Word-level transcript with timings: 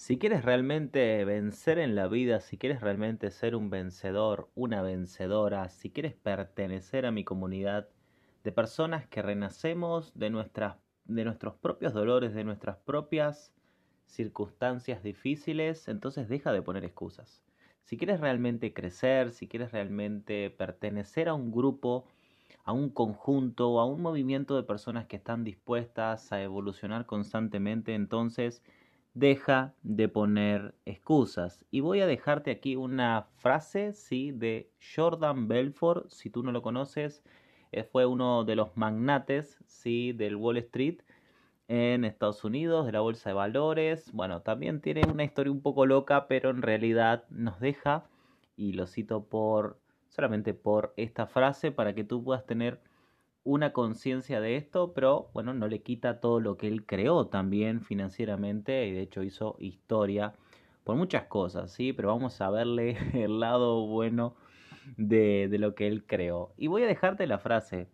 Si 0.00 0.16
quieres 0.16 0.44
realmente 0.44 1.24
vencer 1.24 1.80
en 1.80 1.96
la 1.96 2.06
vida, 2.06 2.38
si 2.38 2.56
quieres 2.56 2.80
realmente 2.80 3.32
ser 3.32 3.56
un 3.56 3.68
vencedor, 3.68 4.48
una 4.54 4.80
vencedora, 4.80 5.68
si 5.70 5.90
quieres 5.90 6.14
pertenecer 6.14 7.04
a 7.04 7.10
mi 7.10 7.24
comunidad 7.24 7.88
de 8.44 8.52
personas 8.52 9.08
que 9.08 9.22
renacemos 9.22 10.16
de, 10.16 10.30
nuestras, 10.30 10.76
de 11.04 11.24
nuestros 11.24 11.56
propios 11.56 11.94
dolores, 11.94 12.32
de 12.32 12.44
nuestras 12.44 12.76
propias 12.76 13.52
circunstancias 14.06 15.02
difíciles, 15.02 15.88
entonces 15.88 16.28
deja 16.28 16.52
de 16.52 16.62
poner 16.62 16.84
excusas. 16.84 17.42
Si 17.82 17.96
quieres 17.96 18.20
realmente 18.20 18.72
crecer, 18.72 19.32
si 19.32 19.48
quieres 19.48 19.72
realmente 19.72 20.48
pertenecer 20.48 21.28
a 21.28 21.34
un 21.34 21.50
grupo, 21.50 22.06
a 22.62 22.72
un 22.72 22.88
conjunto, 22.90 23.80
a 23.80 23.84
un 23.84 24.00
movimiento 24.00 24.54
de 24.54 24.62
personas 24.62 25.06
que 25.06 25.16
están 25.16 25.42
dispuestas 25.42 26.30
a 26.30 26.40
evolucionar 26.40 27.04
constantemente, 27.04 27.96
entonces 27.96 28.62
deja 29.18 29.74
de 29.82 30.08
poner 30.08 30.74
excusas. 30.84 31.64
Y 31.70 31.80
voy 31.80 32.00
a 32.00 32.06
dejarte 32.06 32.50
aquí 32.50 32.76
una 32.76 33.26
frase, 33.36 33.92
sí, 33.92 34.30
de 34.32 34.70
Jordan 34.94 35.48
Belfort, 35.48 36.08
si 36.10 36.30
tú 36.30 36.42
no 36.42 36.52
lo 36.52 36.62
conoces, 36.62 37.22
eh, 37.72 37.82
fue 37.82 38.06
uno 38.06 38.44
de 38.44 38.56
los 38.56 38.76
magnates, 38.76 39.58
sí, 39.66 40.12
del 40.12 40.36
Wall 40.36 40.58
Street 40.58 41.00
en 41.66 42.04
Estados 42.04 42.44
Unidos, 42.44 42.86
de 42.86 42.92
la 42.92 43.00
bolsa 43.00 43.30
de 43.30 43.34
valores. 43.34 44.12
Bueno, 44.12 44.42
también 44.42 44.80
tiene 44.80 45.02
una 45.10 45.24
historia 45.24 45.52
un 45.52 45.62
poco 45.62 45.84
loca, 45.84 46.28
pero 46.28 46.50
en 46.50 46.62
realidad 46.62 47.24
nos 47.28 47.60
deja, 47.60 48.04
y 48.56 48.72
lo 48.72 48.86
cito 48.86 49.24
por 49.24 49.78
solamente 50.08 50.54
por 50.54 50.94
esta 50.96 51.26
frase 51.26 51.70
para 51.70 51.94
que 51.94 52.04
tú 52.04 52.24
puedas 52.24 52.46
tener 52.46 52.80
una 53.44 53.72
conciencia 53.72 54.40
de 54.40 54.56
esto, 54.56 54.92
pero 54.92 55.30
bueno, 55.32 55.54
no 55.54 55.68
le 55.68 55.82
quita 55.82 56.20
todo 56.20 56.40
lo 56.40 56.56
que 56.56 56.68
él 56.68 56.84
creó 56.84 57.26
también 57.28 57.80
financieramente 57.80 58.86
y 58.86 58.92
de 58.92 59.02
hecho 59.02 59.22
hizo 59.22 59.56
historia 59.58 60.34
por 60.84 60.96
muchas 60.96 61.24
cosas, 61.24 61.72
¿sí? 61.72 61.92
Pero 61.92 62.08
vamos 62.08 62.40
a 62.40 62.50
verle 62.50 62.96
el 63.14 63.40
lado 63.40 63.86
bueno 63.86 64.36
de, 64.96 65.48
de 65.50 65.58
lo 65.58 65.74
que 65.74 65.86
él 65.86 66.04
creó. 66.06 66.52
Y 66.56 66.66
voy 66.66 66.82
a 66.82 66.86
dejarte 66.86 67.26
la 67.26 67.38
frase 67.38 67.88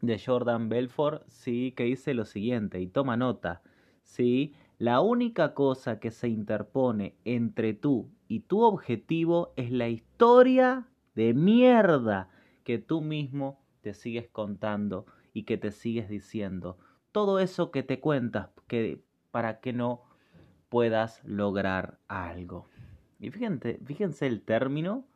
de 0.00 0.18
Jordan 0.18 0.68
Belfort, 0.68 1.22
sí, 1.28 1.72
que 1.76 1.84
dice 1.84 2.14
lo 2.14 2.24
siguiente, 2.24 2.80
y 2.80 2.86
toma 2.86 3.16
nota, 3.16 3.62
sí, 4.02 4.54
la 4.78 5.00
única 5.00 5.54
cosa 5.54 6.00
que 6.00 6.10
se 6.10 6.28
interpone 6.28 7.14
entre 7.24 7.72
tú 7.72 8.10
y 8.28 8.40
tu 8.40 8.62
objetivo 8.62 9.52
es 9.56 9.70
la 9.70 9.88
historia 9.88 10.86
de 11.14 11.32
mierda 11.32 12.28
que 12.62 12.78
tú 12.78 13.00
mismo 13.00 13.58
te 13.86 13.94
sigues 13.94 14.28
contando 14.28 15.06
y 15.32 15.44
que 15.44 15.58
te 15.58 15.70
sigues 15.70 16.08
diciendo. 16.08 16.76
Todo 17.12 17.38
eso 17.38 17.70
que 17.70 17.84
te 17.84 18.00
cuentas 18.00 18.48
que, 18.66 19.00
para 19.30 19.60
que 19.60 19.72
no 19.72 20.02
puedas 20.68 21.22
lograr 21.22 22.00
algo. 22.08 22.68
Y 23.20 23.30
fíjense, 23.30 23.78
fíjense 23.84 24.26
el 24.26 24.42
término 24.42 25.06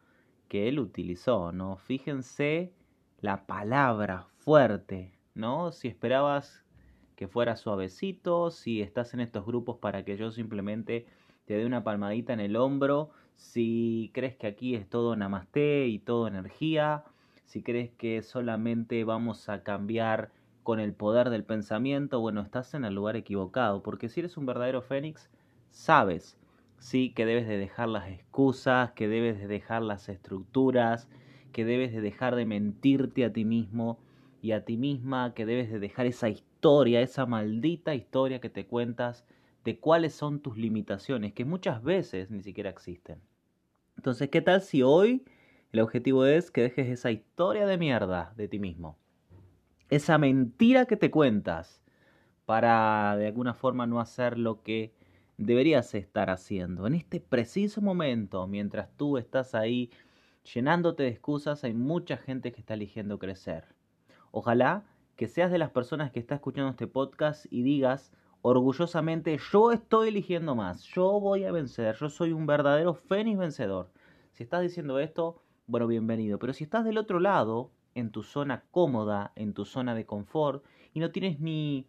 que 0.46 0.68
él 0.68 0.78
utilizó, 0.78 1.50
¿no? 1.50 1.78
Fíjense 1.78 2.72
la 3.20 3.48
palabra 3.48 4.28
fuerte, 4.38 5.18
¿no? 5.34 5.72
Si 5.72 5.88
esperabas 5.88 6.64
que 7.16 7.26
fuera 7.26 7.56
suavecito, 7.56 8.52
si 8.52 8.82
estás 8.82 9.14
en 9.14 9.20
estos 9.20 9.44
grupos 9.44 9.78
para 9.78 10.04
que 10.04 10.16
yo 10.16 10.30
simplemente 10.30 11.06
te 11.44 11.54
dé 11.54 11.66
una 11.66 11.82
palmadita 11.82 12.34
en 12.34 12.40
el 12.40 12.54
hombro, 12.54 13.10
si 13.34 14.12
crees 14.14 14.36
que 14.36 14.46
aquí 14.46 14.76
es 14.76 14.88
todo 14.88 15.16
namaste 15.16 15.88
y 15.88 15.98
todo 15.98 16.28
energía, 16.28 17.02
si 17.50 17.64
crees 17.64 17.90
que 17.90 18.22
solamente 18.22 19.02
vamos 19.02 19.48
a 19.48 19.64
cambiar 19.64 20.30
con 20.62 20.78
el 20.78 20.92
poder 20.92 21.30
del 21.30 21.42
pensamiento, 21.42 22.20
bueno, 22.20 22.42
estás 22.42 22.74
en 22.74 22.84
el 22.84 22.94
lugar 22.94 23.16
equivocado, 23.16 23.82
porque 23.82 24.08
si 24.08 24.20
eres 24.20 24.36
un 24.36 24.46
verdadero 24.46 24.82
fénix, 24.82 25.28
sabes, 25.68 26.38
sí, 26.78 27.12
que 27.12 27.26
debes 27.26 27.48
de 27.48 27.58
dejar 27.58 27.88
las 27.88 28.08
excusas, 28.08 28.92
que 28.92 29.08
debes 29.08 29.40
de 29.40 29.48
dejar 29.48 29.82
las 29.82 30.08
estructuras, 30.08 31.08
que 31.50 31.64
debes 31.64 31.92
de 31.92 32.00
dejar 32.00 32.36
de 32.36 32.46
mentirte 32.46 33.24
a 33.24 33.32
ti 33.32 33.44
mismo 33.44 33.98
y 34.40 34.52
a 34.52 34.64
ti 34.64 34.76
misma, 34.76 35.34
que 35.34 35.44
debes 35.44 35.72
de 35.72 35.80
dejar 35.80 36.06
esa 36.06 36.28
historia, 36.28 37.00
esa 37.00 37.26
maldita 37.26 37.96
historia 37.96 38.40
que 38.40 38.48
te 38.48 38.68
cuentas 38.68 39.26
de 39.64 39.80
cuáles 39.80 40.14
son 40.14 40.38
tus 40.38 40.56
limitaciones, 40.56 41.32
que 41.32 41.44
muchas 41.44 41.82
veces 41.82 42.30
ni 42.30 42.44
siquiera 42.44 42.70
existen. 42.70 43.18
Entonces, 43.96 44.28
¿qué 44.28 44.40
tal 44.40 44.60
si 44.60 44.84
hoy 44.84 45.24
el 45.72 45.80
objetivo 45.80 46.26
es 46.26 46.50
que 46.50 46.62
dejes 46.62 46.88
esa 46.88 47.10
historia 47.10 47.66
de 47.66 47.78
mierda 47.78 48.32
de 48.36 48.48
ti 48.48 48.58
mismo. 48.58 48.98
Esa 49.88 50.18
mentira 50.18 50.86
que 50.86 50.96
te 50.96 51.10
cuentas 51.10 51.82
para 52.44 53.16
de 53.16 53.26
alguna 53.28 53.54
forma 53.54 53.86
no 53.86 54.00
hacer 54.00 54.38
lo 54.38 54.62
que 54.62 54.92
deberías 55.36 55.94
estar 55.94 56.30
haciendo. 56.30 56.86
En 56.86 56.94
este 56.94 57.20
preciso 57.20 57.80
momento, 57.80 58.46
mientras 58.46 58.90
tú 58.96 59.16
estás 59.16 59.54
ahí 59.54 59.90
llenándote 60.52 61.04
de 61.04 61.10
excusas, 61.10 61.64
hay 61.64 61.74
mucha 61.74 62.16
gente 62.16 62.52
que 62.52 62.60
está 62.60 62.74
eligiendo 62.74 63.18
crecer. 63.18 63.64
Ojalá 64.32 64.84
que 65.16 65.28
seas 65.28 65.50
de 65.50 65.58
las 65.58 65.70
personas 65.70 66.10
que 66.10 66.18
está 66.18 66.34
escuchando 66.36 66.70
este 66.70 66.86
podcast 66.86 67.46
y 67.50 67.62
digas 67.62 68.12
orgullosamente, 68.42 69.38
yo 69.52 69.70
estoy 69.70 70.08
eligiendo 70.08 70.54
más, 70.54 70.82
yo 70.82 71.20
voy 71.20 71.44
a 71.44 71.52
vencer, 71.52 71.94
yo 71.96 72.08
soy 72.08 72.32
un 72.32 72.46
verdadero 72.46 72.94
fénix 72.94 73.38
vencedor. 73.38 73.90
Si 74.32 74.42
estás 74.42 74.62
diciendo 74.62 74.98
esto, 74.98 75.42
bueno, 75.70 75.86
bienvenido. 75.86 76.40
Pero 76.40 76.52
si 76.52 76.64
estás 76.64 76.84
del 76.84 76.98
otro 76.98 77.20
lado, 77.20 77.70
en 77.94 78.10
tu 78.10 78.24
zona 78.24 78.64
cómoda, 78.72 79.32
en 79.36 79.54
tu 79.54 79.64
zona 79.64 79.94
de 79.94 80.04
confort, 80.04 80.64
y 80.92 80.98
no 80.98 81.12
tienes 81.12 81.38
ni, 81.38 81.86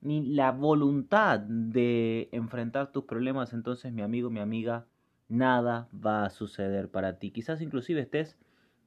ni 0.00 0.22
la 0.34 0.50
voluntad 0.50 1.38
de 1.38 2.28
enfrentar 2.32 2.90
tus 2.90 3.04
problemas, 3.04 3.52
entonces 3.52 3.92
mi 3.92 4.02
amigo, 4.02 4.28
mi 4.28 4.40
amiga, 4.40 4.86
nada 5.28 5.88
va 5.94 6.24
a 6.24 6.30
suceder 6.30 6.90
para 6.90 7.20
ti. 7.20 7.30
Quizás 7.30 7.62
inclusive 7.62 8.00
estés 8.00 8.36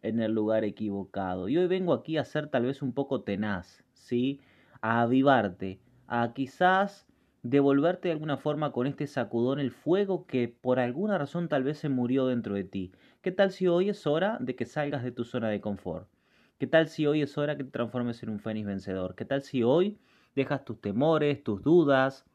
en 0.01 0.19
el 0.19 0.33
lugar 0.33 0.65
equivocado. 0.65 1.47
Y 1.47 1.57
hoy 1.57 1.67
vengo 1.67 1.93
aquí 1.93 2.17
a 2.17 2.25
ser 2.25 2.49
tal 2.49 2.65
vez 2.65 2.81
un 2.81 2.91
poco 2.91 3.21
tenaz, 3.21 3.85
¿sí? 3.93 4.41
A 4.81 5.01
avivarte, 5.01 5.79
a 6.07 6.33
quizás 6.33 7.07
devolverte 7.41 8.09
de 8.09 8.13
alguna 8.13 8.35
forma 8.35 8.73
con 8.73 8.85
este 8.85 9.07
sacudón 9.07 9.59
el 9.59 9.71
fuego 9.71 10.25
que 10.25 10.49
por 10.49 10.79
alguna 10.79 11.17
razón 11.17 11.47
tal 11.47 11.63
vez 11.63 11.77
se 11.77 11.87
murió 11.87 12.25
dentro 12.27 12.55
de 12.55 12.65
ti. 12.65 12.91
¿Qué 13.25 13.31
tal 13.31 13.49
si 13.51 13.65
hoy 13.65 13.89
es 13.89 14.05
hora 14.05 14.37
de 14.39 14.55
que 14.55 14.67
salgas 14.67 15.03
de 15.03 15.11
tu 15.11 15.23
zona 15.23 15.49
de 15.49 15.59
confort? 15.59 16.07
¿Qué 16.59 16.67
tal 16.67 16.87
si 16.87 17.07
hoy 17.07 17.23
es 17.23 17.39
hora 17.39 17.57
que 17.57 17.63
te 17.63 17.71
transformes 17.71 18.21
en 18.21 18.29
un 18.29 18.39
fénix 18.39 18.67
vencedor? 18.67 19.15
¿Qué 19.15 19.25
tal 19.25 19.41
si 19.41 19.63
hoy 19.63 19.97
dejas 20.35 20.63
tus 20.63 20.79
temores, 20.79 21.43
tus 21.43 21.63
dudas, 21.63 22.27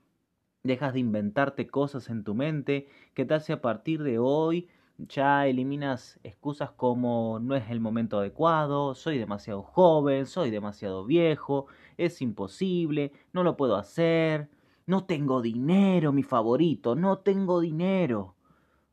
dejas 0.65 0.93
de 0.93 0.99
inventarte 0.99 1.69
cosas 1.69 2.11
en 2.11 2.25
tu 2.25 2.35
mente? 2.35 2.89
¿Qué 3.15 3.25
tal 3.25 3.41
si 3.41 3.53
a 3.53 3.61
partir 3.61 4.03
de 4.03 4.19
hoy 4.19 4.69
ya 4.99 5.47
eliminas 5.47 6.19
excusas 6.25 6.73
como 6.73 7.39
no 7.39 7.55
es 7.55 7.71
el 7.71 7.79
momento 7.79 8.19
adecuado, 8.19 8.97
soy 8.97 9.17
demasiado 9.17 9.63
joven, 9.63 10.27
soy 10.27 10.51
demasiado 10.51 11.05
viejo, 11.05 11.67
es 11.99 12.21
imposible, 12.21 13.13
no 13.33 13.45
lo 13.45 13.57
puedo 13.57 13.77
hacer, 13.77 14.51
no 14.87 15.05
tengo 15.05 15.41
dinero, 15.41 16.11
mi 16.11 16.25
favorito, 16.25 16.97
no 16.97 17.19
tengo 17.19 17.61
dinero. 17.61 18.35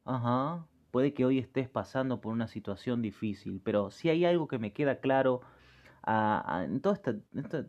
Ajá, 0.06 0.68
puede 0.98 1.14
que 1.14 1.26
hoy 1.26 1.38
estés 1.38 1.70
pasando 1.70 2.22
por 2.22 2.34
una 2.34 2.48
situación 2.48 3.04
difícil, 3.04 3.62
pero 3.64 3.92
si 3.92 4.10
hay 4.10 4.26
algo 4.26 4.48
que 4.48 4.58
me 4.58 4.74
queda 4.74 5.00
claro 5.00 5.42
en 6.08 6.82
todo 6.82 6.94
este, 6.94 7.14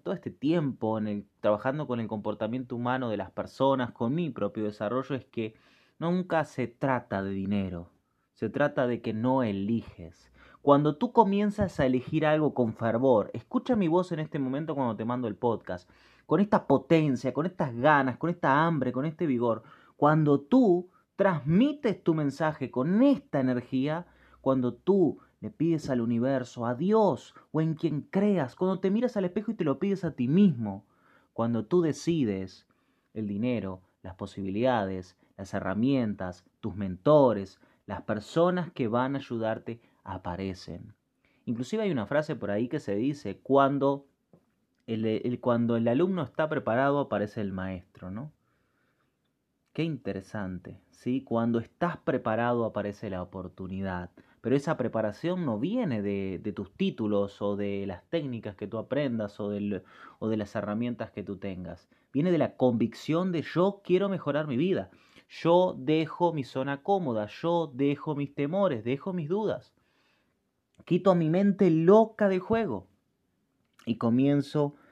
todo 0.03 0.15
este 0.15 0.31
tiempo 0.31 0.97
en 0.97 1.09
el, 1.09 1.27
trabajando 1.41 1.87
con 1.87 2.01
el 2.01 2.09
comportamiento 2.09 2.75
humano 2.75 3.11
de 3.11 3.19
las 3.19 3.31
personas, 3.31 3.93
con 3.93 4.15
mi 4.15 4.31
propio 4.31 4.65
desarrollo, 4.65 5.15
es 5.15 5.27
que 5.27 5.55
nunca 5.99 6.47
se 6.47 6.69
trata 6.69 7.23
de 7.23 7.33
dinero, 7.33 7.91
se 8.33 8.49
trata 8.49 8.87
de 8.87 9.03
que 9.03 9.13
no 9.13 9.43
eliges. 9.43 10.33
Cuando 10.63 10.97
tú 10.97 11.13
comienzas 11.13 11.81
a 11.81 11.85
elegir 11.85 12.25
algo 12.25 12.55
con 12.55 12.73
fervor, 12.73 13.31
escucha 13.35 13.77
mi 13.77 13.89
voz 13.89 14.11
en 14.11 14.21
este 14.21 14.39
momento 14.39 14.75
cuando 14.75 14.97
te 14.97 15.05
mando 15.05 15.29
el 15.29 15.37
podcast, 15.37 15.87
con 16.25 16.41
esta 16.41 16.67
potencia, 16.67 17.35
con 17.35 17.45
estas 17.45 17.77
ganas, 17.77 18.17
con 18.17 18.31
esta 18.31 18.65
hambre, 18.65 18.91
con 18.91 19.05
este 19.05 19.27
vigor, 19.27 19.65
cuando 19.99 20.41
tú 20.41 20.89
transmites 21.19 22.01
tu 22.05 22.15
mensaje 22.15 22.71
con 22.71 23.03
esta 23.03 23.41
energía 23.41 24.07
cuando 24.41 24.73
tú 24.73 25.19
le 25.41 25.51
pides 25.51 25.91
al 25.91 26.01
universo, 26.01 26.65
a 26.65 26.77
Dios 26.77 27.35
o 27.51 27.61
en 27.61 27.75
quien 27.75 28.03
creas, 28.03 28.55
cuando 28.55 28.79
te 28.79 28.93
miras 28.93 29.17
al 29.17 29.25
espejo 29.25 29.51
y 29.51 29.55
te 29.55 29.65
lo 29.65 29.81
pides 29.81 30.05
a 30.05 30.13
ti 30.13 30.29
mismo, 30.29 30.87
cuando 31.33 31.67
tú 31.67 31.83
decides 31.83 32.69
el 33.15 33.27
dinero, 33.27 33.83
las 34.05 34.15
posibilidades, 34.15 35.19
las 35.37 35.53
herramientas, 35.55 36.45
tus 36.61 36.77
mentores, 36.77 37.59
las 37.85 38.03
personas 38.03 38.71
que 38.71 38.87
van 38.87 39.17
a 39.17 39.19
ayudarte 39.19 39.81
aparecen. 40.05 40.95
Inclusive 41.47 41.83
hay 41.83 41.91
una 41.91 42.07
frase 42.07 42.37
por 42.37 42.53
ahí 42.53 42.69
que 42.69 42.79
se 42.79 42.95
dice, 42.95 43.41
cuando 43.41 44.07
el, 44.87 45.41
cuando 45.41 45.77
el 45.77 45.89
alumno 45.89 46.23
está 46.23 46.49
preparado 46.49 47.01
aparece 47.01 47.41
el 47.41 47.53
maestro, 47.53 48.13
¿no? 48.13 48.31
Qué 49.79 49.85
interesante, 49.85 50.81
¿sí? 50.91 51.23
Cuando 51.23 51.61
estás 51.61 51.99
preparado 51.99 52.65
aparece 52.65 53.11
la 53.11 53.23
oportunidad, 53.23 54.11
pero 54.41 54.57
esa 54.57 54.77
preparación 54.77 55.47
no 55.47 55.61
viene 55.61 56.03
de, 56.03 56.53
tus 56.53 56.73
títulos 56.73 57.41
o 57.41 57.55
de 57.55 57.87
las 57.87 58.03
técnicas 58.11 58.57
que 58.57 58.67
tú 58.67 58.79
aprendas 58.79 59.39
o, 59.39 59.53
o 60.19 60.29
de 60.29 60.37
las 60.37 60.57
herramientas 60.57 61.13
que 61.13 61.23
tú 61.23 61.37
tengas. 61.37 61.89
Viene 62.13 62.33
de 62.33 62.39
la 62.39 62.57
convicción 62.57 63.31
de 63.31 63.43
yo 63.43 63.81
quiero 63.85 64.09
mejorar 64.09 64.49
mi 64.49 64.57
vida, 64.57 64.91
Yo 65.29 65.77
dejo 65.79 66.33
mi 66.33 66.43
zona 66.43 66.83
cómoda, 66.83 67.29
yo 67.41 67.71
dejo 67.73 68.17
mis 68.17 68.35
temores, 68.35 68.83
dejo 68.83 69.13
mis 69.13 69.29
dudas. 69.29 69.73
Quito 70.87 71.15
mi 71.15 71.31
mente 71.31 71.71
loca 71.71 72.29
de 72.29 72.41
juego 72.41 72.89
y 73.87 73.95
comienzo 73.95 74.75
a 74.75 74.88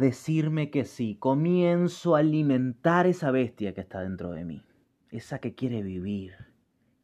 decirme 0.00 0.70
que 0.70 0.86
sí, 0.86 1.16
comienzo 1.16 2.16
a 2.16 2.20
alimentar 2.20 3.06
esa 3.06 3.30
bestia 3.30 3.74
que 3.74 3.82
está 3.82 4.00
dentro 4.00 4.30
de 4.30 4.44
mí, 4.44 4.62
esa 5.10 5.38
que 5.38 5.54
quiere 5.54 5.82
vivir. 5.82 6.34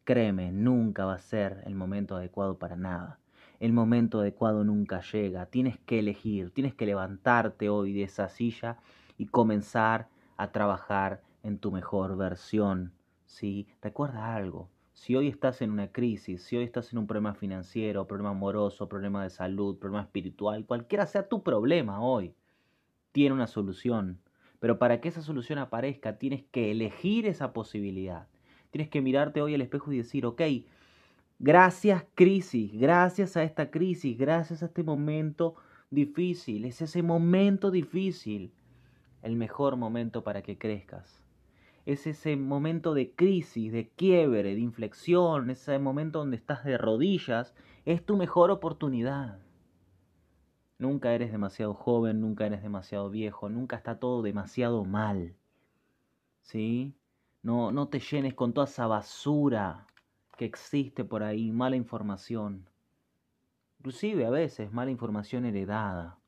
Créeme, 0.04 0.50
nunca 0.50 1.04
va 1.04 1.14
a 1.14 1.18
ser 1.18 1.62
el 1.66 1.74
momento 1.74 2.16
adecuado 2.16 2.58
para 2.58 2.76
nada. 2.76 3.20
El 3.60 3.74
momento 3.74 4.20
adecuado 4.20 4.64
nunca 4.64 5.02
llega. 5.02 5.46
Tienes 5.46 5.78
que 5.78 5.98
elegir, 5.98 6.50
tienes 6.52 6.74
que 6.74 6.86
levantarte 6.86 7.68
hoy 7.68 7.92
de 7.92 8.04
esa 8.04 8.30
silla 8.30 8.78
y 9.18 9.26
comenzar 9.26 10.08
a 10.38 10.50
trabajar 10.50 11.22
en 11.42 11.58
tu 11.58 11.70
mejor 11.70 12.16
versión. 12.16 12.94
¿sí? 13.26 13.68
Recuerda 13.82 14.34
algo, 14.34 14.70
si 14.94 15.14
hoy 15.16 15.28
estás 15.28 15.60
en 15.60 15.70
una 15.70 15.92
crisis, 15.92 16.42
si 16.42 16.56
hoy 16.56 16.64
estás 16.64 16.92
en 16.92 16.98
un 16.98 17.06
problema 17.06 17.34
financiero, 17.34 18.06
problema 18.06 18.30
amoroso, 18.30 18.88
problema 18.88 19.22
de 19.22 19.30
salud, 19.30 19.78
problema 19.78 20.02
espiritual, 20.02 20.64
cualquiera 20.64 21.06
sea 21.06 21.28
tu 21.28 21.42
problema 21.42 22.00
hoy, 22.00 22.34
tiene 23.12 23.34
una 23.34 23.46
solución. 23.46 24.20
Pero 24.58 24.78
para 24.78 25.00
que 25.00 25.08
esa 25.08 25.22
solución 25.22 25.58
aparezca, 25.58 26.18
tienes 26.18 26.44
que 26.50 26.70
elegir 26.70 27.26
esa 27.26 27.52
posibilidad. 27.52 28.28
Tienes 28.70 28.88
que 28.88 29.00
mirarte 29.00 29.42
hoy 29.42 29.54
al 29.54 29.62
espejo 29.62 29.92
y 29.92 29.96
decir, 29.96 30.26
ok, 30.26 30.42
gracias 31.38 32.04
crisis, 32.14 32.72
gracias 32.72 33.36
a 33.36 33.42
esta 33.42 33.70
crisis, 33.70 34.16
gracias 34.16 34.62
a 34.62 34.66
este 34.66 34.84
momento 34.84 35.56
difícil, 35.90 36.66
es 36.66 36.80
ese 36.82 37.02
momento 37.02 37.70
difícil 37.70 38.52
el 39.22 39.36
mejor 39.36 39.76
momento 39.76 40.22
para 40.22 40.42
que 40.42 40.58
crezcas. 40.58 41.24
Es 41.86 42.06
ese 42.06 42.36
momento 42.36 42.94
de 42.94 43.12
crisis, 43.12 43.72
de 43.72 43.88
quiebre, 43.88 44.54
de 44.54 44.60
inflexión, 44.60 45.50
ese 45.50 45.78
momento 45.78 46.20
donde 46.20 46.36
estás 46.36 46.64
de 46.64 46.78
rodillas, 46.78 47.54
es 47.84 48.04
tu 48.04 48.16
mejor 48.16 48.50
oportunidad. 48.50 49.38
Nunca 50.80 51.12
eres 51.12 51.30
demasiado 51.30 51.74
joven, 51.74 52.22
nunca 52.22 52.46
eres 52.46 52.62
demasiado 52.62 53.10
viejo, 53.10 53.50
nunca 53.50 53.76
está 53.76 53.98
todo 53.98 54.22
demasiado 54.22 54.86
mal. 54.86 55.36
¿Sí? 56.40 56.94
No, 57.42 57.70
no 57.70 57.88
te 57.88 58.00
llenes 58.00 58.32
con 58.32 58.54
toda 58.54 58.66
esa 58.66 58.86
basura 58.86 59.86
que 60.38 60.46
existe 60.46 61.04
por 61.04 61.22
ahí, 61.22 61.52
mala 61.52 61.76
información. 61.76 62.66
Inclusive 63.80 64.24
a 64.24 64.30
veces 64.30 64.72
mala 64.72 64.90
información 64.90 65.44
heredada. 65.44 66.18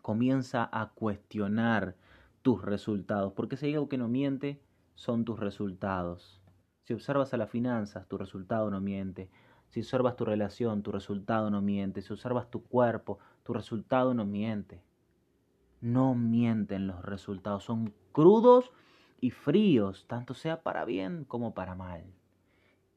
Comienza 0.00 0.66
a 0.72 0.92
cuestionar 0.94 1.94
tus 2.40 2.62
resultados, 2.62 3.34
porque 3.34 3.58
si 3.58 3.74
algo 3.74 3.90
que 3.90 3.98
no 3.98 4.08
miente, 4.08 4.62
son 4.94 5.26
tus 5.26 5.38
resultados. 5.38 6.40
Si 6.84 6.94
observas 6.94 7.34
a 7.34 7.36
las 7.36 7.50
finanzas, 7.50 8.08
tu 8.08 8.16
resultado 8.16 8.70
no 8.70 8.80
miente. 8.80 9.28
Si 9.74 9.80
observas 9.80 10.14
tu 10.14 10.24
relación, 10.24 10.84
tu 10.84 10.92
resultado 10.92 11.50
no 11.50 11.60
miente. 11.60 12.00
Si 12.00 12.12
observas 12.12 12.48
tu 12.48 12.62
cuerpo, 12.62 13.18
tu 13.42 13.52
resultado 13.52 14.14
no 14.14 14.24
miente. 14.24 14.80
No 15.80 16.14
mienten 16.14 16.86
los 16.86 17.04
resultados, 17.04 17.64
son 17.64 17.92
crudos 18.12 18.70
y 19.20 19.32
fríos, 19.32 20.06
tanto 20.06 20.32
sea 20.34 20.62
para 20.62 20.84
bien 20.84 21.24
como 21.24 21.54
para 21.54 21.74
mal. 21.74 22.04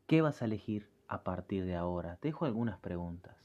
¿Qué 0.06 0.22
vas 0.22 0.44
a 0.44 0.46
elegir 0.46 0.88
a 1.08 1.24
partir 1.24 1.66
de 1.66 1.74
ahora? 1.74 2.18
Te 2.18 2.28
dejo 2.28 2.46
algunas 2.46 2.78
preguntas. 2.78 3.36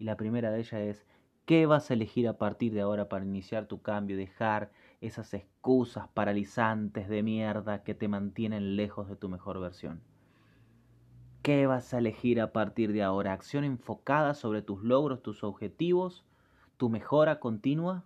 Y 0.00 0.02
la 0.02 0.16
primera 0.16 0.50
de 0.50 0.58
ellas 0.58 0.80
es, 0.80 1.06
¿qué 1.46 1.66
vas 1.66 1.88
a 1.88 1.94
elegir 1.94 2.26
a 2.26 2.36
partir 2.36 2.72
de 2.72 2.80
ahora 2.80 3.08
para 3.08 3.24
iniciar 3.24 3.66
tu 3.66 3.80
cambio 3.80 4.16
y 4.16 4.18
dejar 4.18 4.72
esas 5.00 5.34
excusas 5.34 6.08
paralizantes 6.08 7.08
de 7.08 7.22
mierda 7.22 7.84
que 7.84 7.94
te 7.94 8.08
mantienen 8.08 8.74
lejos 8.74 9.08
de 9.08 9.14
tu 9.14 9.28
mejor 9.28 9.60
versión? 9.60 10.02
¿Qué 11.42 11.66
vas 11.66 11.92
a 11.92 11.98
elegir 11.98 12.40
a 12.40 12.52
partir 12.52 12.92
de 12.92 13.02
ahora? 13.02 13.32
¿Acción 13.32 13.64
enfocada 13.64 14.34
sobre 14.34 14.62
tus 14.62 14.82
logros, 14.82 15.22
tus 15.22 15.42
objetivos? 15.44 16.24
tu 16.82 16.88
mejora 16.88 17.38
continua? 17.38 18.04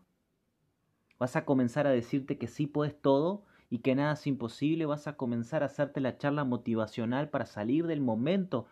¿Vas 1.18 1.34
a 1.34 1.46
comenzar 1.46 1.86
a 1.86 1.92
decirte 1.92 2.36
que 2.36 2.46
sí 2.46 2.66
puedes 2.66 3.00
todo 3.00 3.46
y 3.70 3.78
que 3.78 3.94
nada 3.94 4.12
es 4.12 4.26
imposible? 4.26 4.84
¿Vas 4.84 5.06
a 5.06 5.16
comenzar 5.16 5.62
a 5.62 5.66
hacerte 5.66 6.02
la 6.02 6.18
charla 6.18 6.44
motivacional 6.44 7.30
para 7.30 7.46
salir 7.46 7.86
del 7.86 8.02
momento 8.02 8.66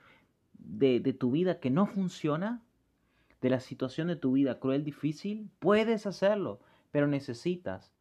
de, 0.59 1.01
tu 1.19 1.31
vida 1.31 1.59
que 1.59 1.71
no 1.71 1.87
funciona? 1.87 2.63
¿De 3.41 3.49
la 3.49 3.61
situación 3.61 4.09
de 4.09 4.17
tu 4.17 4.33
vida 4.33 4.61
cruel, 4.61 4.85
difícil? 4.85 5.49
Puedes 5.59 6.07
hacerlo, 6.07 6.61
pero 6.91 7.07
necesitas 7.07 7.95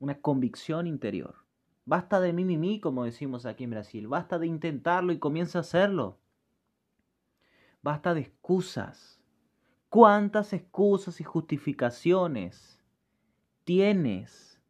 una 0.00 0.20
convicción 0.20 0.88
interior. 0.88 1.36
Basta 1.86 2.20
de 2.20 2.32
mí, 2.32 2.80
como 2.80 3.04
decimos 3.04 3.44
aquí 3.44 3.64
en 3.64 3.70
Brasil. 3.70 4.08
Basta 4.08 4.38
de 4.38 4.46
intentarlo 4.46 5.12
y 5.12 5.18
comienza 5.18 5.58
a 5.58 5.60
hacerlo. 5.60 6.18
Basta 7.82 8.14
de 8.14 8.20
excusas. 8.22 9.20
¿Cuántas 9.90 10.52
excusas 10.52 11.20
y 11.20 11.24
justificaciones 11.24 12.82
tienes 13.64 14.60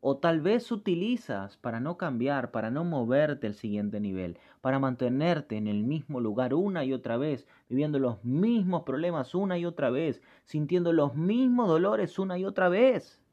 o 0.00 0.18
tal 0.18 0.42
vez 0.42 0.70
utilizas 0.70 1.56
para 1.56 1.80
no 1.80 1.96
cambiar, 1.96 2.50
para 2.50 2.70
no 2.70 2.84
moverte 2.84 3.46
al 3.46 3.54
siguiente 3.54 4.00
nivel, 4.00 4.38
para 4.60 4.78
mantenerte 4.78 5.56
en 5.56 5.66
el 5.66 5.82
mismo 5.84 6.20
lugar 6.20 6.52
una 6.52 6.84
y 6.84 6.92
otra 6.92 7.16
vez, 7.16 7.46
viviendo 7.70 7.98
los 7.98 8.22
mismos 8.22 8.82
problemas 8.82 9.34
una 9.34 9.56
y 9.56 9.64
otra 9.64 9.88
vez, 9.88 10.20
sintiendo 10.44 10.92
los 10.92 11.14
mismos 11.14 11.68
dolores 11.68 12.18
una 12.18 12.36
y 12.36 12.44
otra 12.44 12.68
vez? 12.68 13.23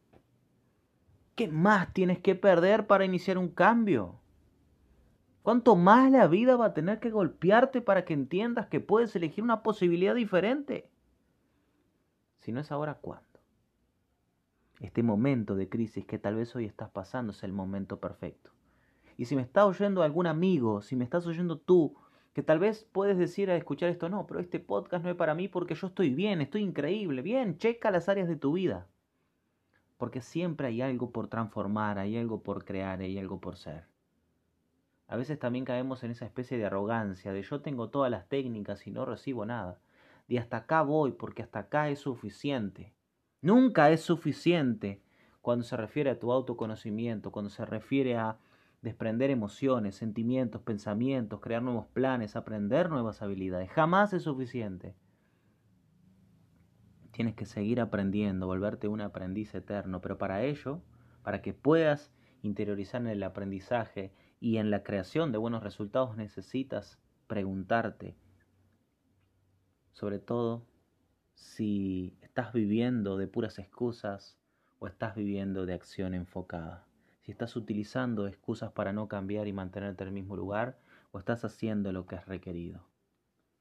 ¿Qué 1.36 1.48
más 1.48 1.94
tienes 1.94 2.20
que 2.20 2.36
perder 2.36 2.88
para 2.88 3.06
iniciar 3.06 3.38
un 3.38 3.50
cambio? 3.50 4.20
¿Cuánto 5.44 5.76
más 5.76 6.12
la 6.12 6.28
vida 6.28 6.56
va 6.56 6.68
a 6.68 6.74
tener 6.74 7.00
que 7.00 7.10
golpearte 7.10 7.82
para 7.82 8.06
que 8.06 8.14
entiendas 8.14 8.68
que 8.68 8.80
puedes 8.80 9.16
elegir 9.16 9.44
una 9.44 9.64
posibilidad 9.64 10.14
diferente? 10.14 10.90
Si 12.40 12.52
no 12.52 12.60
es 12.60 12.72
ahora, 12.72 12.96
¿cuándo? 12.96 13.26
Este 14.80 15.04
momento 15.04 15.56
de 15.56 15.70
crisis 15.70 16.06
que 16.06 16.20
tal 16.20 16.36
vez 16.36 16.56
hoy 16.56 16.66
estás 16.66 16.90
pasando 16.90 17.32
es 17.32 17.44
el 17.44 17.54
momento 17.54 18.00
perfecto. 18.00 18.52
Y 19.18 19.26
si 19.26 19.36
me 19.36 19.44
está 19.44 19.66
oyendo 19.66 20.04
algún 20.04 20.28
amigo, 20.28 20.82
si 20.82 20.96
me 20.96 21.04
estás 21.04 21.26
oyendo 21.28 21.60
tú, 21.60 21.96
que 22.34 22.44
tal 22.44 22.60
vez 22.60 22.88
puedes 22.92 23.18
decir 23.18 23.50
a 23.52 23.56
escuchar 23.56 23.90
esto, 23.90 24.10
no, 24.10 24.26
pero 24.26 24.40
este 24.40 24.60
podcast 24.60 25.04
no 25.04 25.12
es 25.12 25.16
para 25.16 25.36
mí 25.36 25.48
porque 25.48 25.76
yo 25.76 25.88
estoy 25.88 26.12
bien, 26.12 26.42
estoy 26.42 26.64
increíble, 26.64 27.22
bien, 27.22 27.58
checa 27.58 27.92
las 27.92 28.10
áreas 28.10 28.28
de 28.28 28.38
tu 28.38 28.54
vida. 28.54 28.88
Porque 30.02 30.22
siempre 30.22 30.66
hay 30.66 30.82
algo 30.82 31.12
por 31.12 31.28
transformar, 31.28 32.00
hay 32.00 32.18
algo 32.18 32.42
por 32.42 32.66
crear, 32.66 33.02
hay 33.02 33.20
algo 33.20 33.40
por 33.40 33.56
ser. 33.56 33.86
A 35.06 35.16
veces 35.16 35.38
también 35.38 35.64
caemos 35.64 36.04
en 36.04 36.10
esa 36.10 36.26
especie 36.26 36.58
de 36.58 36.66
arrogancia, 36.66 37.32
de 37.32 37.44
yo 37.44 37.62
tengo 37.62 37.90
todas 37.90 38.10
las 38.10 38.28
técnicas 38.28 38.88
y 38.88 38.90
no 38.90 39.06
recibo 39.06 39.46
nada 39.46 39.78
y 40.28 40.38
hasta 40.38 40.58
acá 40.58 40.82
voy 40.82 41.12
porque 41.12 41.44
hasta 41.44 41.60
acá 41.60 41.90
es 41.90 42.00
suficiente. 42.00 42.96
Nunca 43.42 43.92
es 43.92 44.02
suficiente 44.02 45.04
cuando 45.40 45.64
se 45.64 45.78
refiere 45.78 46.10
a 46.10 46.18
tu 46.18 46.32
autoconocimiento, 46.32 47.32
cuando 47.32 47.52
se 47.52 47.64
refiere 47.64 48.18
a 48.18 48.40
desprender 48.82 49.30
emociones, 49.30 49.98
sentimientos, 49.98 50.64
pensamientos, 50.64 51.42
crear 51.42 51.62
nuevos 51.62 51.86
planes, 51.86 52.36
aprender 52.36 52.90
nuevas 52.90 53.22
habilidades. 53.22 53.70
Jamás 53.70 54.14
es 54.14 54.24
suficiente. 54.24 54.96
Tienes 57.12 57.36
que 57.36 57.46
seguir 57.46 57.82
aprendiendo, 57.82 58.48
volverte 58.48 58.88
un 58.88 59.02
aprendiz 59.02 59.54
eterno, 59.54 60.02
pero 60.02 60.18
para 60.18 60.44
ello, 60.44 60.82
para 61.24 61.42
que 61.42 61.54
puedas 61.54 62.12
interiorizar 62.42 63.02
en 63.02 63.08
el 63.08 63.24
aprendizaje 63.24 64.14
y 64.40 64.58
en 64.58 64.72
la 64.72 64.84
creación 64.84 65.32
de 65.32 65.38
buenos 65.38 65.64
resultados, 65.64 66.18
necesitas 66.18 67.00
preguntarte 67.28 68.16
sobre 69.92 70.20
todo 70.20 70.66
si 71.36 72.18
estás 72.22 72.54
viviendo 72.54 73.18
de 73.18 73.28
puras 73.28 73.60
excusas 73.60 74.38
o 74.80 74.88
estás 74.88 75.16
viviendo 75.16 75.66
de 75.66 75.74
acción 75.74 76.14
enfocada. 76.14 76.88
Si 77.22 77.32
estás 77.32 77.56
utilizando 77.56 78.26
excusas 78.28 78.72
para 78.72 78.94
no 78.94 79.08
cambiar 79.08 79.48
y 79.48 79.54
mantenerte 79.54 80.04
en 80.04 80.08
el 80.08 80.14
mismo 80.14 80.36
lugar 80.36 80.80
o 81.12 81.20
estás 81.20 81.46
haciendo 81.46 81.92
lo 81.92 82.08
que 82.08 82.16
es 82.16 82.26
requerido. 82.26 82.88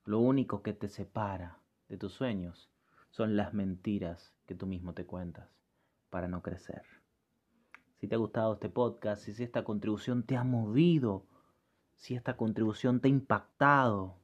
Lo 0.04 0.18
único 0.20 0.62
que 0.62 0.72
te 0.72 0.88
separa 0.88 1.58
de 1.88 1.98
tus 1.98 2.14
sueños 2.14 2.70
son 3.10 3.36
las 3.36 3.52
mentiras 3.52 4.34
que 4.46 4.54
tú 4.54 4.66
mismo 4.66 4.94
te 4.94 5.04
cuentas 5.04 5.48
para 6.08 6.28
no 6.28 6.42
crecer. 6.42 6.82
Si 7.98 8.08
te 8.08 8.14
ha 8.14 8.18
gustado 8.18 8.54
este 8.54 8.68
podcast, 8.68 9.22
si 9.22 9.42
esta 9.42 9.62
contribución 9.62 10.22
te 10.22 10.36
ha 10.36 10.44
movido, 10.44 11.26
si 11.96 12.14
esta 12.14 12.36
contribución 12.36 13.00
te 13.00 13.08
ha 13.08 13.10
impactado, 13.10 14.16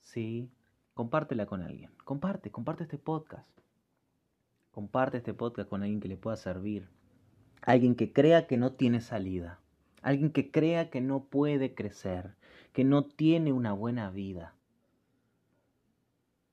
¿sí? 0.00 0.50
compártela 0.98 1.46
con 1.46 1.62
alguien. 1.62 1.90
Comparte, 2.04 2.50
comparte 2.50 2.82
este 2.82 2.98
podcast. 2.98 3.48
Comparte 4.72 5.18
este 5.18 5.32
podcast 5.32 5.68
con 5.68 5.82
alguien 5.82 6.00
que 6.00 6.08
le 6.08 6.16
pueda 6.16 6.36
servir. 6.36 6.88
Alguien 7.62 7.94
que 7.94 8.12
crea 8.12 8.46
que 8.46 8.56
no 8.56 8.72
tiene 8.72 9.00
salida. 9.00 9.60
Alguien 10.02 10.30
que 10.30 10.50
crea 10.50 10.90
que 10.90 11.00
no 11.00 11.24
puede 11.24 11.74
crecer, 11.74 12.34
que 12.72 12.84
no 12.84 13.04
tiene 13.04 13.52
una 13.52 13.72
buena 13.72 14.10
vida. 14.10 14.54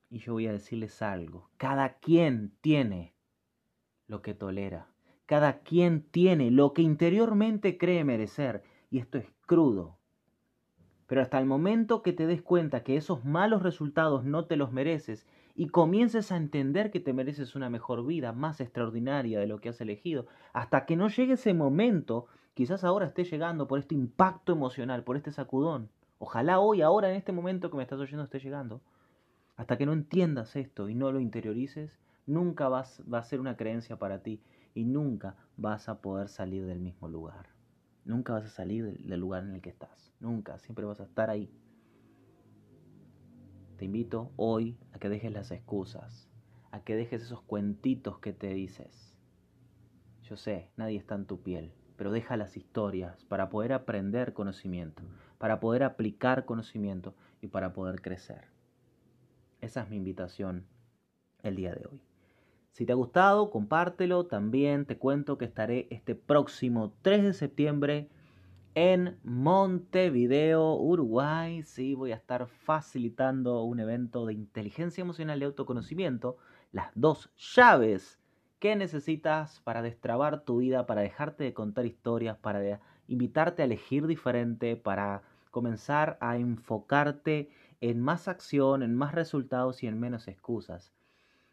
Y 0.09 0.19
yo 0.19 0.33
voy 0.33 0.47
a 0.47 0.51
decirles 0.51 1.01
algo. 1.01 1.50
Cada 1.57 1.97
quien 1.97 2.53
tiene 2.62 3.15
lo 4.07 4.21
que 4.21 4.33
tolera. 4.33 4.88
Cada 5.25 5.59
quien 5.59 6.03
tiene 6.03 6.51
lo 6.51 6.74
que 6.74 6.81
interiormente 6.81 7.77
cree 7.77 8.03
merecer. 8.03 8.63
y 8.91 9.00
esto 9.00 9.17
es 9.17 9.25
crudo. 9.45 9.97
Pero 11.07 11.21
hasta 11.21 11.38
el 11.39 11.45
momento 11.45 12.01
que 12.01 12.13
te 12.13 12.25
des 12.27 12.41
cuenta 12.41 12.83
que 12.83 12.97
esos 12.97 13.25
malos 13.25 13.62
resultados 13.62 14.24
no 14.24 14.45
te 14.45 14.55
los 14.55 14.71
mereces 14.71 15.27
y 15.55 15.67
comiences 15.67 16.31
a 16.31 16.38
entender 16.38 16.91
que 16.91 17.00
te 17.00 17.13
mereces 17.13 17.55
una 17.55 17.69
mejor 17.69 18.05
vida, 18.05 18.33
más 18.33 18.59
extraordinaria 18.59 19.39
de 19.39 19.47
lo 19.47 19.59
que 19.59 19.69
has 19.69 19.79
elegido, 19.81 20.27
hasta 20.53 20.85
que 20.85 20.95
no 20.95 21.07
llegue 21.07 21.33
ese 21.33 21.53
momento, 21.53 22.27
quizás 22.53 22.83
ahora 22.83 23.05
esté 23.05 23.24
llegando 23.24 23.67
por 23.67 23.79
este 23.79 23.95
impacto 23.95 24.51
emocional, 24.51 25.03
por 25.03 25.15
este 25.15 25.31
sacudón. 25.31 25.89
Ojalá 26.17 26.59
hoy, 26.59 26.81
ahora, 26.81 27.09
en 27.09 27.15
este 27.15 27.31
momento 27.31 27.69
que 27.69 27.77
me 27.77 27.83
estás 27.83 28.00
oyendo, 28.00 28.24
esté 28.24 28.39
llegando. 28.39 28.81
Hasta 29.55 29.77
que 29.77 29.85
no 29.85 29.93
entiendas 29.93 30.55
esto 30.55 30.89
y 30.89 30.95
no 30.95 31.12
lo 31.12 31.19
interiorices, 31.19 32.00
nunca 32.25 32.67
vas, 32.67 33.01
va 33.12 33.19
a 33.19 33.24
ser 33.24 33.39
una 33.39 33.55
creencia 33.55 33.97
para 33.97 34.21
ti 34.21 34.41
y 34.74 34.83
nunca 34.83 35.35
vas 35.55 35.88
a 35.88 36.01
poder 36.01 36.27
salir 36.27 36.65
del 36.65 36.79
mismo 36.79 37.07
lugar. 37.07 37.47
Nunca 38.03 38.33
vas 38.33 38.45
a 38.45 38.50
salir 38.50 39.00
del 39.00 39.19
lugar 39.19 39.43
en 39.43 39.55
el 39.55 39.62
que 39.62 39.69
estás. 39.69 40.13
Nunca, 40.19 40.59
siempre 40.59 40.85
vas 40.85 41.00
a 41.00 41.05
estar 41.05 41.29
ahí. 41.29 41.50
Te 43.77 43.85
invito 43.85 44.31
hoy 44.35 44.77
a 44.93 45.00
que 45.00 45.09
dejes 45.09 45.31
las 45.31 45.51
excusas, 45.51 46.29
a 46.71 46.81
que 46.81 46.95
dejes 46.95 47.24
esos 47.24 47.41
cuentitos 47.41 48.19
que 48.19 48.33
te 48.33 48.53
dices. 48.53 49.13
Yo 50.24 50.35
sé, 50.38 50.69
nadie 50.75 50.97
está 50.97 51.15
en 51.15 51.25
tu 51.25 51.41
piel, 51.41 51.71
pero 51.95 52.12
deja 52.12 52.35
las 52.35 52.57
historias 52.57 53.24
para 53.25 53.50
poder 53.50 53.74
aprender 53.74 54.33
conocimiento, 54.33 55.03
para 55.38 55.59
poder 55.59 55.83
aplicar 55.83 56.45
conocimiento 56.45 57.15
y 57.41 57.47
para 57.47 57.74
poder 57.74 58.01
crecer. 58.01 58.54
Esa 59.65 59.81
es 59.81 59.89
mi 59.89 59.95
invitación 59.95 60.67
el 61.41 61.55
día 61.55 61.74
de 61.74 61.88
hoy. 61.88 62.00
Si 62.72 62.86
te 62.86 62.91
ha 62.91 62.95
gustado, 62.95 63.50
compártelo. 63.50 64.27
También 64.27 64.86
te 64.86 65.00
cuento 65.00 65.39
que 65.39 65.45
estaré 65.45 65.88
este 65.89 66.13
próximo 66.13 66.93
3 67.01 67.24
de 67.24 67.34
septiembre 67.34 68.07
en 68.75 69.17
Montevideo, 69.24 70.75
Uruguay. 70.75 71.63
Sí, 71.63 71.95
voy 71.95 72.12
a 72.12 72.15
estar 72.15 72.45
facilitando 72.45 73.63
un 73.63 73.79
evento 73.79 74.27
de 74.27 74.34
inteligencia 74.34 75.01
emocional 75.01 75.41
y 75.41 75.45
autoconocimiento. 75.45 76.38
Las 76.72 76.91
dos 76.93 77.31
llaves 77.55 78.19
que 78.60 78.75
necesitas 78.75 79.62
para 79.62 79.81
destrabar 79.81 80.41
tu 80.41 80.57
vida, 80.57 80.86
para 80.86 81.01
dejarte 81.01 81.43
de 81.43 81.55
contar 81.55 81.88
historias, 81.88 82.38
para 82.38 82.81
invitarte 83.07 83.63
a 83.63 83.65
elegir 83.65 84.05
diferente, 84.05 84.75
para 84.75 85.24
comenzar 85.50 86.19
a 86.22 86.38
enfocarte 86.38 87.50
en 87.89 88.01
más 88.01 88.27
acción, 88.27 88.81
en 88.81 88.95
más 88.95 89.13
resultados 89.13 89.83
y 89.83 89.87
en 89.87 89.99
menos 89.99 90.27
excusas. 90.27 90.91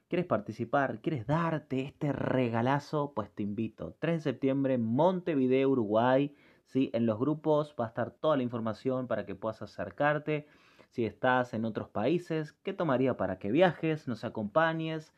¿Quieres 0.08 0.24
participar? 0.26 1.00
¿Quieres 1.00 1.26
darte 1.26 1.82
este 1.82 2.10
regalazo? 2.12 3.12
Pues 3.14 3.30
te 3.32 3.42
invito. 3.42 3.96
3 3.98 4.16
de 4.24 4.30
septiembre, 4.32 4.78
Montevideo, 4.78 5.68
Uruguay. 5.68 6.34
¿sí? 6.64 6.90
En 6.94 7.04
los 7.04 7.18
grupos 7.18 7.74
va 7.78 7.84
a 7.84 7.88
estar 7.88 8.12
toda 8.12 8.38
la 8.38 8.42
información 8.42 9.08
para 9.08 9.26
que 9.26 9.34
puedas 9.34 9.60
acercarte. 9.60 10.46
Si 10.88 11.04
estás 11.04 11.52
en 11.52 11.66
otros 11.66 11.90
países, 11.90 12.52
¿qué 12.52 12.72
tomaría 12.72 13.16
para 13.18 13.38
que 13.38 13.50
viajes, 13.50 14.08
nos 14.08 14.24
acompañes? 14.24 15.12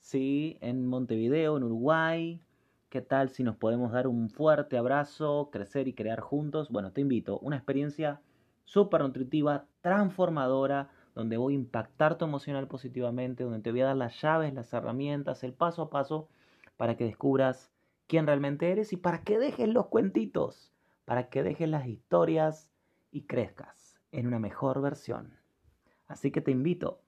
¿Sí? 0.00 0.58
En 0.60 0.86
Montevideo, 0.86 1.56
en 1.56 1.64
Uruguay. 1.64 2.42
¿Qué 2.90 3.00
tal 3.00 3.30
si 3.30 3.42
nos 3.42 3.56
podemos 3.56 3.92
dar 3.92 4.06
un 4.06 4.28
fuerte 4.28 4.76
abrazo, 4.76 5.48
crecer 5.50 5.88
y 5.88 5.94
crear 5.94 6.20
juntos? 6.20 6.68
Bueno, 6.68 6.92
te 6.92 7.00
invito. 7.00 7.38
Una 7.38 7.56
experiencia 7.56 8.20
súper 8.68 9.00
nutritiva, 9.00 9.66
transformadora 9.80 10.90
donde 11.14 11.38
voy 11.38 11.54
a 11.54 11.56
impactar 11.56 12.18
tu 12.18 12.26
emocional 12.26 12.68
positivamente, 12.68 13.44
donde 13.44 13.60
te 13.60 13.70
voy 13.70 13.80
a 13.80 13.86
dar 13.86 13.96
las 13.96 14.20
llaves, 14.20 14.52
las 14.52 14.74
herramientas, 14.74 15.42
el 15.42 15.54
paso 15.54 15.80
a 15.82 15.90
paso 15.90 16.28
para 16.76 16.96
que 16.96 17.04
descubras 17.04 17.72
quién 18.06 18.26
realmente 18.26 18.70
eres 18.70 18.92
y 18.92 18.98
para 18.98 19.22
que 19.22 19.38
dejes 19.38 19.70
los 19.70 19.86
cuentitos, 19.86 20.70
para 21.06 21.30
que 21.30 21.42
dejes 21.42 21.66
las 21.68 21.86
historias 21.86 22.70
y 23.10 23.22
crezcas 23.22 23.98
en 24.12 24.26
una 24.26 24.38
mejor 24.38 24.82
versión. 24.82 25.38
Así 26.06 26.30
que 26.30 26.42
te 26.42 26.50
invito, 26.50 27.00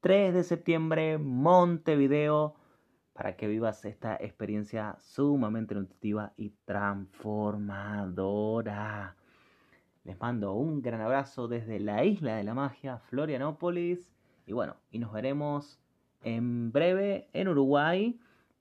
3 0.00 0.32
de 0.32 0.44
septiembre, 0.44 1.18
Montevideo, 1.18 2.54
para 3.12 3.36
que 3.36 3.48
vivas 3.48 3.84
esta 3.84 4.16
experiencia 4.16 4.96
sumamente 4.98 5.74
nutritiva 5.74 6.32
y 6.38 6.54
transformadora. 6.64 9.16
Les 10.06 10.20
mando 10.20 10.52
un 10.52 10.82
gran 10.82 11.00
abrazo 11.00 11.48
desde 11.48 11.80
la 11.80 12.04
isla 12.04 12.36
de 12.36 12.44
la 12.44 12.54
magia, 12.54 13.00
Florianópolis. 13.10 14.14
Y 14.46 14.52
bueno, 14.52 14.76
y 14.92 15.00
nos 15.00 15.12
veremos 15.12 15.80
en 16.22 16.70
breve 16.70 17.28
en 17.32 17.48
Uruguay 17.48 18.20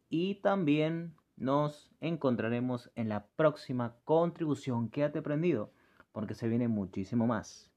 y 0.10 0.42
también 0.42 1.14
nos 1.38 1.94
encontraremos 2.02 2.90
en 2.96 3.10
la 3.10 3.28
próxima 3.36 3.94
contribución. 4.06 4.90
Quédate 4.90 5.22
prendido 5.22 5.72
porque 6.14 6.34
se 6.34 6.48
viene 6.48 6.68
muchísimo 6.68 7.28
más. 7.28 7.75